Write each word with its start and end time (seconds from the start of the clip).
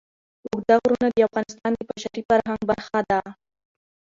اوږده 0.49 0.75
غرونه 0.81 1.07
د 1.11 1.17
افغانستان 1.27 1.71
د 1.75 1.81
بشري 1.89 2.21
فرهنګ 2.29 2.61
برخه 2.69 2.99
ده. 3.09 3.19